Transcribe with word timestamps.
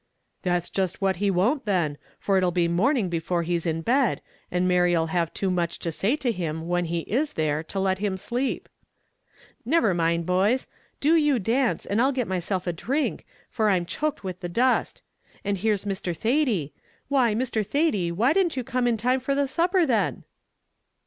"That's 0.41 0.71
jist 0.71 0.99
what 0.99 1.17
he 1.17 1.29
won't, 1.29 1.65
then; 1.65 1.99
for 2.17 2.35
it'll 2.35 2.49
be 2.49 2.67
morning 2.67 3.07
before 3.07 3.43
he's 3.43 3.67
in 3.67 3.83
bed, 3.83 4.19
and 4.49 4.67
Mary'll 4.67 5.11
have 5.13 5.31
too 5.31 5.51
much 5.51 5.77
to 5.77 5.91
say 5.91 6.15
to 6.15 6.31
him, 6.31 6.67
when 6.67 6.85
he 6.85 7.01
is 7.01 7.33
there, 7.33 7.61
to 7.65 7.79
let 7.79 7.99
him 7.99 8.17
sleep." 8.17 8.67
"Never 9.63 9.93
mind, 9.93 10.25
boys; 10.25 10.65
do 11.01 11.15
you 11.15 11.37
dance, 11.37 11.85
and 11.85 12.01
I'll 12.01 12.11
get 12.11 12.27
myself 12.27 12.65
a 12.65 12.73
dhrink, 12.73 13.27
for 13.47 13.69
I'm 13.69 13.85
choked 13.85 14.23
with 14.23 14.39
the 14.39 14.49
dust; 14.49 15.03
and 15.45 15.59
here's 15.59 15.85
Mr. 15.85 16.17
Thady. 16.17 16.73
Why, 17.07 17.35
Mr. 17.35 17.63
Thady, 17.63 18.11
why 18.11 18.33
didn't 18.33 18.57
you 18.57 18.63
come 18.63 18.87
in 18.87 18.97
time 18.97 19.19
for 19.19 19.35
the 19.35 19.47
supper, 19.47 19.85
then?" 19.85 20.23